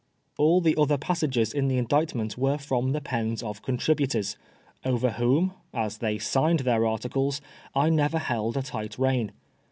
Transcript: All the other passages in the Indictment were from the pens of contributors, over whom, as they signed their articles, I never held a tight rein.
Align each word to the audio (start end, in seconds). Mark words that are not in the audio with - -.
All 0.39 0.61
the 0.61 0.75
other 0.77 0.97
passages 0.97 1.53
in 1.53 1.67
the 1.67 1.77
Indictment 1.77 2.35
were 2.35 2.57
from 2.57 2.91
the 2.91 3.01
pens 3.01 3.43
of 3.43 3.61
contributors, 3.61 4.35
over 4.83 5.11
whom, 5.11 5.53
as 5.75 5.99
they 5.99 6.17
signed 6.17 6.61
their 6.61 6.87
articles, 6.87 7.39
I 7.75 7.89
never 7.89 8.17
held 8.17 8.57
a 8.57 8.63
tight 8.63 8.97
rein. 8.97 9.31